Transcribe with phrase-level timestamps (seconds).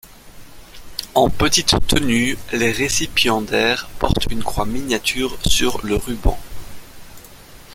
[1.13, 6.39] En petite tenue, les récipiendaires portent une croix miniature sur le ruban.